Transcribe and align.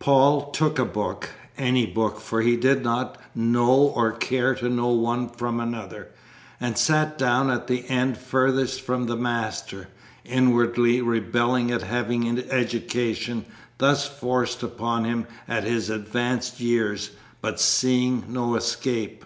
Paul 0.00 0.50
took 0.50 0.80
a 0.80 0.84
book 0.84 1.30
any 1.56 1.86
book, 1.86 2.18
for 2.18 2.40
he 2.42 2.56
did 2.56 2.82
not 2.82 3.16
know 3.36 3.70
or 3.94 4.10
care 4.10 4.52
to 4.56 4.68
know 4.68 4.88
one 4.88 5.28
from 5.28 5.60
another 5.60 6.08
and 6.58 6.76
sat 6.76 7.16
down 7.16 7.50
at 7.50 7.68
the 7.68 7.86
end 7.88 8.18
furthest 8.18 8.80
from 8.80 9.06
the 9.06 9.14
master, 9.14 9.86
inwardly 10.24 11.00
rebelling 11.00 11.70
at 11.70 11.82
having 11.82 12.26
education 12.50 13.44
thus 13.78 14.08
forced 14.08 14.64
upon 14.64 15.04
him 15.04 15.24
at 15.46 15.62
his 15.62 15.88
advanced 15.88 16.58
years, 16.58 17.12
but 17.40 17.60
seeing 17.60 18.24
no 18.28 18.56
escape. 18.56 19.24